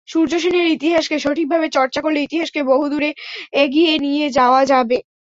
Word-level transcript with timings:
সূর্যসেনের 0.07 0.67
ইতিহাসকে 0.67 1.17
সঠিকভাবে 1.19 1.67
চর্চা 1.69 1.99
করলে 2.01 2.19
ইতিহাসকে 2.21 2.61
বহুদূর 2.63 3.03
এগিয়ে 3.53 3.93
নিয়ে 3.99 4.25
যাওয়া 4.29 4.61
যাবে। 4.65 4.97